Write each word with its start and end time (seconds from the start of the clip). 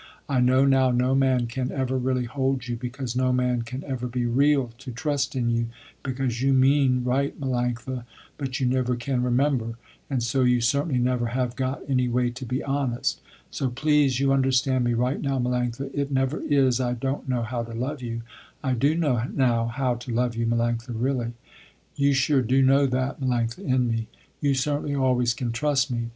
I 0.27 0.39
know 0.39 0.65
now 0.65 0.89
no 0.89 1.13
man 1.13 1.45
can 1.45 1.71
ever 1.71 1.95
really 1.95 2.25
hold 2.25 2.67
you 2.67 2.75
because 2.75 3.15
no 3.15 3.31
man 3.31 3.61
can 3.61 3.83
ever 3.83 4.07
be 4.07 4.25
real 4.25 4.71
to 4.79 4.91
trust 4.91 5.35
in 5.35 5.51
you, 5.51 5.67
because 6.01 6.41
you 6.41 6.53
mean 6.53 7.03
right 7.03 7.39
Melanctha, 7.39 8.05
but 8.35 8.59
you 8.59 8.65
never 8.65 8.95
can 8.95 9.21
remember, 9.21 9.77
and 10.09 10.23
so 10.23 10.41
you 10.41 10.59
certainly 10.59 10.97
never 10.97 11.27
have 11.27 11.55
got 11.55 11.83
any 11.87 12.07
way 12.07 12.31
to 12.31 12.45
be 12.47 12.63
honest. 12.63 13.21
So 13.51 13.69
please 13.69 14.19
you 14.19 14.33
understand 14.33 14.85
me 14.85 14.95
right 14.95 15.21
now 15.21 15.37
Melanctha, 15.37 15.91
it 15.93 16.09
never 16.11 16.39
is 16.49 16.79
I 16.81 16.93
don't 16.93 17.29
know 17.29 17.43
how 17.43 17.61
to 17.61 17.73
love 17.75 18.01
you. 18.01 18.23
I 18.63 18.73
do 18.73 18.95
know 18.97 19.23
now 19.31 19.67
how 19.67 19.93
to 19.93 20.11
love 20.11 20.35
you, 20.35 20.47
Melanctha, 20.47 20.93
really. 20.95 21.33
You 21.95 22.13
sure 22.13 22.41
do 22.41 22.63
know 22.63 22.87
that, 22.87 23.21
Melanctha, 23.21 23.59
in 23.59 23.87
me. 23.87 24.07
You 24.39 24.55
certainly 24.55 24.95
always 24.95 25.35
can 25.35 25.51
trust 25.51 25.91
me. 25.91 26.09